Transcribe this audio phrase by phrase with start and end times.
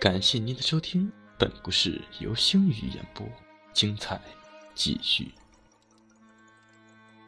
[0.00, 3.26] 感谢您的收听，本故事由星宇演播，
[3.72, 4.20] 精彩
[4.72, 5.32] 继续。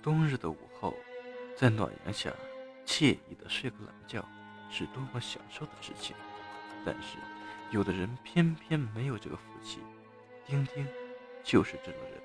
[0.00, 0.94] 冬日的午后，
[1.56, 2.32] 在暖阳下
[2.86, 4.24] 惬意的睡个懒觉，
[4.70, 6.14] 是多么享受的事情。
[6.86, 7.18] 但是，
[7.72, 9.80] 有的人偏偏没有这个福气。
[10.46, 10.86] 丁丁
[11.42, 12.22] 就是这种人。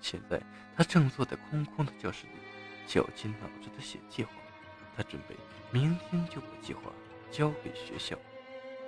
[0.00, 0.40] 现在，
[0.76, 2.34] 他正坐在空空的教室里，
[2.86, 4.30] 绞尽脑汁的写计划。
[4.96, 5.34] 他准备
[5.72, 6.92] 明天就把计划
[7.32, 8.16] 交给学校，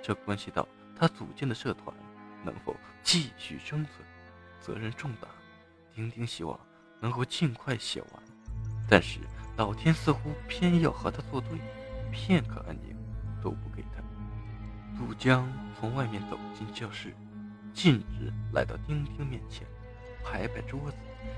[0.01, 0.65] 这关系到
[0.95, 1.95] 他组建的社团
[2.43, 3.95] 能否继续生存，
[4.59, 5.27] 责任重大。
[5.93, 6.59] 丁丁希望。
[7.01, 8.09] 能够尽快写完，
[8.89, 9.19] 但是
[9.57, 11.59] 老天似乎偏要和他作对，
[12.13, 12.95] 片刻安宁
[13.41, 14.01] 都不给他。
[14.97, 15.45] 杜江
[15.77, 17.13] 从外面走进教室，
[17.73, 19.67] 径直来到丁丁面前，
[20.23, 20.95] 拍拍桌子，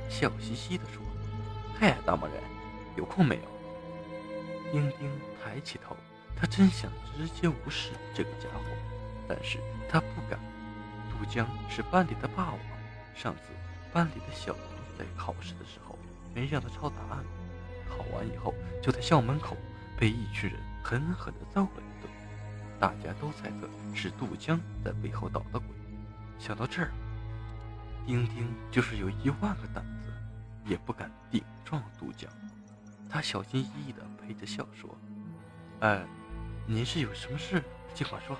[0.07, 1.01] 笑嘻嘻地说
[1.79, 2.39] ：“嗨，大忙人，
[2.95, 3.41] 有空没有？”
[4.71, 5.09] 丁丁
[5.43, 5.97] 抬起头，
[6.35, 8.65] 他真想直接无视这个家伙，
[9.27, 10.39] 但是他不敢。
[11.11, 12.59] 杜江是班里的霸王，
[13.15, 13.41] 上次
[13.93, 14.55] 班里的小。
[14.97, 15.99] 在考试的时候，
[16.33, 17.21] 没让他抄答案，
[17.89, 19.57] 考完以后就在校门口
[19.97, 22.09] 被一群人狠狠地揍了一顿。
[22.79, 25.67] 大家都猜测是杜江在背后捣的鬼。
[26.39, 26.91] 想到这儿，
[28.05, 30.13] 丁丁就是有一万个胆子，
[30.63, 32.31] 也不敢顶撞杜江。
[33.09, 34.89] 他小心翼翼地陪着笑说
[35.81, 36.05] ：“呃，
[36.65, 37.61] 您是有什么事
[37.93, 38.37] 尽管说，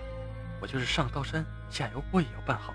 [0.62, 2.74] 我就是上刀山下油锅也要办好。”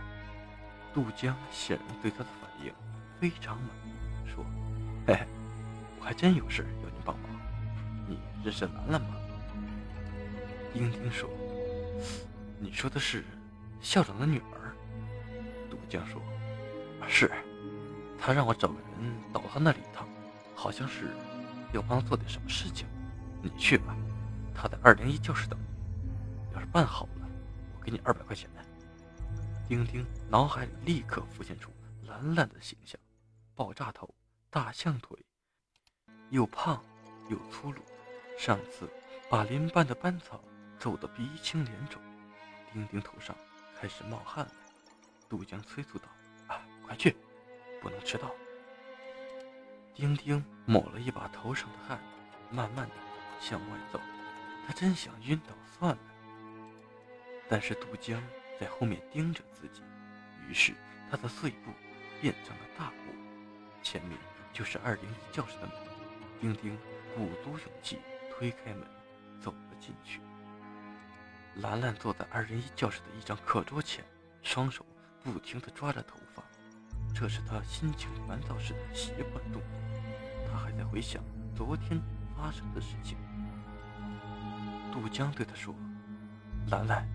[0.93, 2.73] 杜江显然对他的反应。
[3.21, 3.93] 非常满意，
[4.35, 4.45] 说
[5.07, 5.27] ：“嘿嘿，
[5.99, 7.31] 我还真有事要您帮忙。
[8.09, 9.15] 你认识兰兰吗？”
[10.73, 11.29] 丁丁说
[12.59, 13.23] ：“你说的是
[13.81, 14.73] 校长的女儿。”
[15.69, 16.23] 杜江说
[17.07, 17.31] ：“是，
[18.19, 20.09] 他让我找个人到他那里一趟，
[20.55, 21.11] 好像是
[21.73, 22.87] 要帮他做点什么事情。
[23.43, 23.95] 你去吧，
[24.55, 26.55] 他在二零一教室等你。
[26.55, 27.20] 要是办好了，
[27.91, 28.49] 给你二百块钱。”
[29.69, 31.71] 丁丁脑海里立刻浮现出
[32.07, 32.99] 兰兰的形象。
[33.55, 34.15] 爆炸头，
[34.49, 35.19] 大象腿，
[36.31, 36.83] 又胖
[37.29, 37.83] 又粗鲁。
[38.39, 38.89] 上次
[39.29, 40.43] 把邻班的班草
[40.79, 42.01] 揍得鼻青脸肿，
[42.73, 43.37] 丁丁头上
[43.79, 44.53] 开始冒汗了。
[45.29, 46.05] 杜江催促道
[46.49, 47.15] ：“啊，快去，
[47.83, 48.31] 不能迟到。”
[49.95, 52.01] 丁丁抹了一把头上的汗，
[52.51, 52.95] 慢慢的
[53.41, 54.01] 向外走。
[54.67, 56.03] 他真想晕倒算了，
[57.51, 58.23] 但是杜江
[58.61, 59.83] 在后面盯着自己，
[60.49, 60.73] 于是
[61.11, 61.73] 他的碎步
[62.21, 63.13] 变成了大步。
[63.83, 64.17] 前面
[64.53, 65.73] 就是二零一教室的门，
[66.41, 66.79] 丁丁
[67.17, 67.99] 鼓足勇气
[68.31, 68.87] 推开门，
[69.41, 70.21] 走了进去。
[71.57, 74.05] 兰兰坐在二零一教室的一张课桌前，
[74.43, 74.87] 双手
[75.25, 76.45] 不停地抓着头发，
[77.13, 79.63] 这是她心情烦躁时的习惯动作。
[80.49, 81.21] 她还在回想
[81.57, 82.01] 昨天
[82.37, 83.19] 发生的事情。
[84.93, 85.75] 杜江对她说
[86.71, 87.09] ：“兰兰，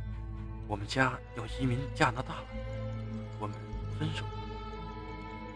[0.67, 2.47] 我们家要移民加拿大了，
[3.39, 3.55] 我们
[3.97, 4.31] 分手吧。”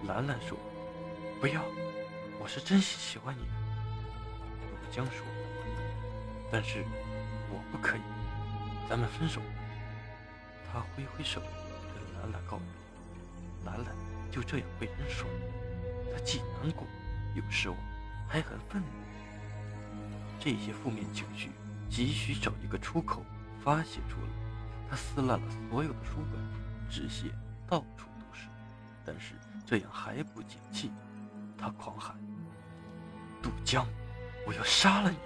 [0.08, 0.58] 兰兰说。
[1.42, 1.64] 不要，
[2.38, 3.44] 我是真心喜欢你。
[4.68, 5.26] 杜江说
[6.52, 6.84] ：“但是
[7.50, 8.02] 我不可以，
[8.90, 9.40] 咱们分手。”
[10.70, 12.66] 他挥挥手跟兰兰告别，
[13.66, 13.96] 兰兰
[14.30, 15.26] 就这样被人甩。
[16.14, 16.86] 他既难过
[17.36, 17.78] 又失望，
[18.28, 18.88] 还很愤怒。
[20.42, 21.52] 这些负面情绪
[21.90, 23.24] 急需找一个出口
[23.64, 24.49] 发泄出来。
[24.90, 26.42] 他撕烂了所有的书本，
[26.90, 27.32] 纸屑
[27.68, 28.48] 到处都是。
[29.06, 29.36] 但是
[29.66, 30.92] 这样还不解气。
[31.58, 32.16] 他狂喊
[33.44, 33.86] ：“杜江，
[34.48, 35.18] 我要杀了你！”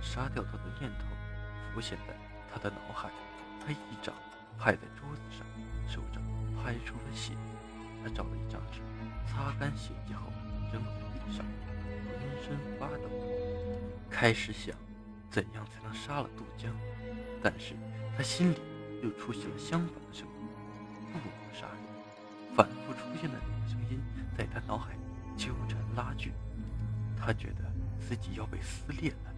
[0.00, 1.04] 杀掉他的念头
[1.72, 2.14] 浮现在
[2.52, 3.10] 他的脑海。
[3.64, 4.14] 他一掌
[4.58, 5.46] 拍在桌子上，
[5.88, 6.22] 手掌
[6.56, 7.32] 拍出了血。
[8.02, 8.80] 他找了一张纸，
[9.26, 10.30] 擦干血迹后
[10.72, 10.90] 扔在
[11.24, 11.44] 地上，
[11.86, 13.08] 浑身发抖，
[14.10, 14.76] 开始想
[15.34, 16.72] 怎样才能杀了杜江。
[17.42, 17.74] 但是
[18.16, 18.60] 他心里
[19.02, 20.46] 又出现了相反的声音：
[21.12, 21.76] 不能杀人。
[22.54, 24.00] 反复出现的两个声音。
[24.38, 25.00] 在他脑海里
[25.36, 26.32] 纠缠拉锯，
[27.18, 27.64] 他觉得
[28.00, 29.34] 自己要被撕裂了。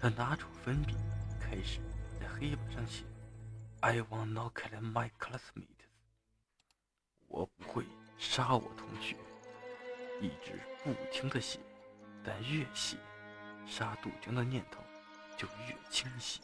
[0.00, 0.94] 他拿出粉笔，
[1.40, 1.80] 开始
[2.20, 3.04] 在黑板上写
[3.80, 5.86] ：“I want not kill my classmates。”
[7.26, 7.84] 我不会
[8.16, 9.16] 杀我同学。
[10.20, 11.60] 一直不停的写，
[12.24, 12.96] 但越写，
[13.66, 14.80] 杀杜江的念头
[15.38, 16.40] 就越清晰，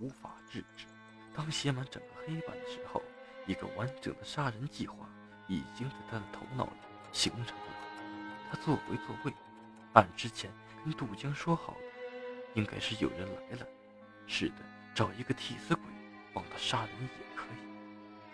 [0.00, 0.86] 无法制止。
[1.32, 3.00] 当写满整个黑板的时候，
[3.46, 5.08] 一个完整的杀人计划
[5.46, 6.72] 已经在他的头脑里。
[7.12, 7.64] 形成了，
[8.50, 9.32] 他坐回座位，
[9.92, 10.50] 按之前
[10.82, 11.78] 跟杜江说好的，
[12.54, 13.66] 应该是有人来了。
[14.26, 14.54] 是的，
[14.94, 15.84] 找一个替死鬼
[16.32, 17.58] 帮他杀人也可以。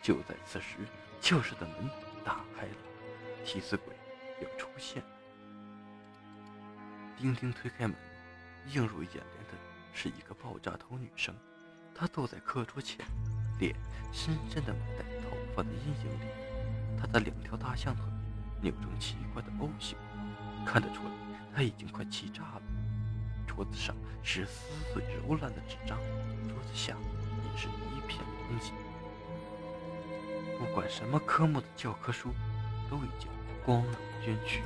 [0.00, 0.77] 就在此时，
[1.21, 1.91] 教室的门
[2.25, 2.77] 打开了，
[3.45, 3.93] 替死鬼
[4.41, 5.09] 要出现了。
[7.17, 7.97] 丁丁推开门，
[8.69, 9.55] 映入眼帘的
[10.00, 11.35] 是一个爆炸头女生，
[11.93, 13.05] 她坐在课桌前，
[13.59, 13.75] 脸
[14.12, 16.25] 深深的埋在头发的阴影里。
[16.97, 18.05] 她的两条大象腿
[18.62, 19.99] 扭成奇怪的 O 型，
[20.65, 21.11] 看得出来
[21.53, 22.62] 她已经快气炸了。
[23.45, 23.93] 桌子上
[24.23, 25.99] 是撕碎揉烂的纸张，
[26.47, 26.95] 桌子下
[27.53, 28.71] 也是一片狼藉。
[30.61, 32.29] 不管什么科目的教科书
[32.89, 33.29] 都已经
[33.65, 33.93] 光荣
[34.25, 34.62] 捐躯。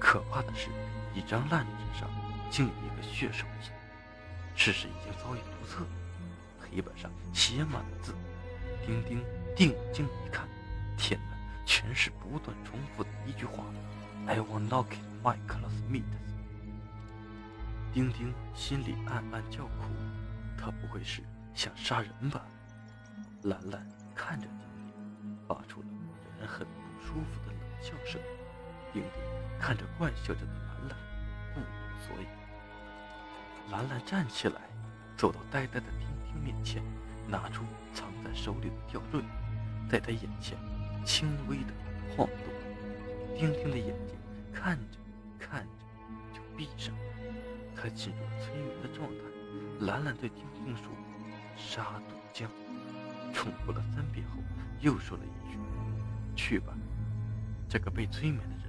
[0.00, 0.68] 可怕的是，
[1.14, 2.10] 一张烂纸上
[2.50, 3.70] 竟有一个血手印，
[4.54, 5.84] 事实已经早已不测。
[6.60, 8.14] 黑板上写满了字。
[8.86, 9.24] 丁丁
[9.56, 10.48] 定睛一看，
[10.98, 13.64] 天哪，全是不断重复的一句话
[14.26, 14.86] ：“I will knock
[15.22, 16.02] my classmates。”
[17.94, 19.88] 丁丁心里暗暗叫苦，
[20.58, 21.22] 他不会是
[21.54, 22.44] 想杀人吧？
[23.44, 24.58] 兰兰看着丁
[25.22, 25.88] 丁，发出了
[26.28, 28.20] 让人很不舒服的冷笑声。
[28.92, 30.98] 丁丁看着怪笑着的兰兰，
[31.54, 31.68] 不明
[32.06, 32.26] 所以。
[33.70, 34.60] 兰兰站起来，
[35.16, 36.82] 走到呆呆的丁丁面前，
[37.26, 39.22] 拿出藏在手里的吊坠，
[39.88, 40.56] 在他眼前
[41.04, 41.72] 轻微的
[42.16, 43.36] 晃动。
[43.36, 44.16] 丁丁的眼睛
[44.52, 44.98] 看着
[45.38, 45.70] 看着
[46.32, 47.00] 就闭上了，
[47.74, 49.24] 他进入催眠的状态。
[49.86, 50.86] 兰兰对丁丁说
[51.56, 52.46] ：“杀毒浆。”
[53.34, 54.38] 重复了三遍后，
[54.80, 55.58] 又说了一句
[56.36, 56.72] ：“去吧。”
[57.68, 58.64] 这个被催眠的人。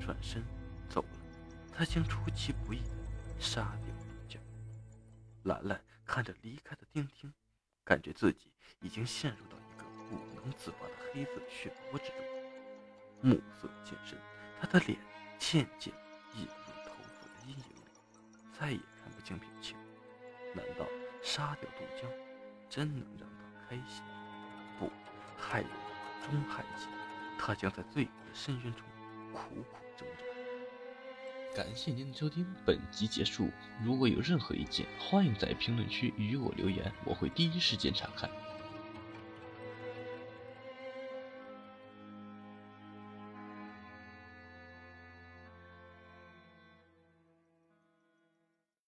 [0.00, 0.42] 转身
[0.86, 1.08] 走了，
[1.72, 2.90] 他将出其不意地
[3.38, 3.83] 杀掉。
[5.44, 7.32] 兰兰看着离开的丁丁，
[7.84, 8.50] 感觉自己
[8.80, 12.18] 已经陷入到一个不能自拔的黑色漩涡之中，
[13.20, 14.18] 暮色渐深，
[14.60, 14.98] 他的脸
[15.38, 15.92] 渐渐
[16.34, 17.82] 隐入头发的阴影里，
[18.58, 19.76] 再也看不清表情。
[20.54, 20.86] 难道
[21.22, 22.10] 杀掉杜江
[22.70, 24.02] 真能让他开心？
[24.78, 24.90] 不，
[25.36, 25.70] 害人
[26.22, 26.86] 终害己，
[27.38, 28.82] 他将在罪恶的深渊中
[29.32, 30.33] 苦苦挣扎。
[31.54, 33.48] 感谢您的收听，本集结束。
[33.80, 38.28] 如果有任何意见，欢迎在评论区与我留言，我会第一时间查看。